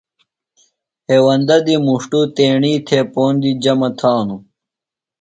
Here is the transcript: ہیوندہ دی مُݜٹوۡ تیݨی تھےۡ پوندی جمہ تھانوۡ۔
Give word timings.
ہیوندہ 1.09 1.57
دی 1.65 1.75
مُݜٹوۡ 1.85 2.27
تیݨی 2.35 2.73
تھےۡ 2.87 3.05
پوندی 3.13 3.51
جمہ 3.63 3.89
تھانوۡ۔ 3.99 4.41